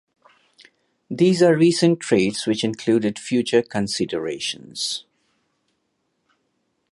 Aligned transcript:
These 1.11 1.43
are 1.43 1.55
recent 1.55 1.99
trades 1.99 2.47
which 2.47 2.63
included 2.63 3.19
"future 3.19 3.61
considerations". 3.61 5.05